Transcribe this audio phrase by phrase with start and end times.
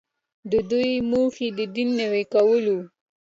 [0.51, 2.81] د دوی موخه د دین نوی کول وو.